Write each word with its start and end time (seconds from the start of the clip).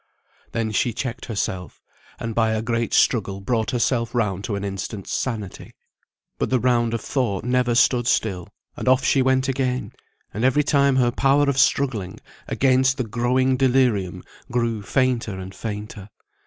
Then 0.51 0.71
she 0.71 0.93
checked 0.93 1.25
herself, 1.27 1.79
and 2.19 2.33
by 2.33 2.53
a 2.53 2.63
great 2.63 2.91
struggle 2.91 3.39
brought 3.39 3.69
herself 3.69 4.15
round 4.15 4.43
to 4.45 4.55
an 4.55 4.63
instant's 4.63 5.13
sanity. 5.13 5.75
But 6.39 6.49
the 6.49 6.57
round 6.59 6.95
of 6.95 7.01
thought 7.01 7.43
never 7.43 7.75
stood 7.75 8.07
still; 8.07 8.47
and 8.75 8.87
off 8.87 9.05
she 9.05 9.21
went 9.21 9.47
again; 9.47 9.93
and 10.33 10.43
every 10.43 10.63
time 10.63 10.95
her 10.95 11.11
power 11.11 11.43
of 11.47 11.59
struggling 11.59 12.19
against 12.47 12.97
the 12.97 13.03
growing 13.03 13.57
delirium 13.57 14.23
grew 14.51 14.81
fainter 14.81 15.37
and 15.37 15.53
fainter. 15.53 16.09